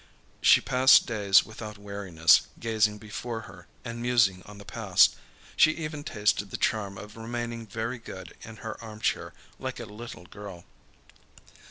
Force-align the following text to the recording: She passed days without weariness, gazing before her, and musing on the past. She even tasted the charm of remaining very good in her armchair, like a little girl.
She 0.41 0.61
passed 0.61 1.05
days 1.05 1.45
without 1.45 1.77
weariness, 1.77 2.47
gazing 2.59 2.97
before 2.97 3.41
her, 3.41 3.67
and 3.85 4.01
musing 4.01 4.41
on 4.47 4.57
the 4.57 4.65
past. 4.65 5.15
She 5.55 5.73
even 5.73 6.03
tasted 6.03 6.49
the 6.49 6.57
charm 6.57 6.97
of 6.97 7.15
remaining 7.15 7.67
very 7.67 7.99
good 7.99 8.33
in 8.41 8.55
her 8.65 8.83
armchair, 8.83 9.31
like 9.59 9.79
a 9.79 9.85
little 9.85 10.25
girl. 10.25 10.65